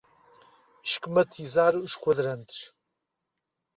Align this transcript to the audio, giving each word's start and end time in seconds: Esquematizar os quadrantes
Esquematizar 0.83 1.75
os 1.77 1.95
quadrantes 1.95 2.73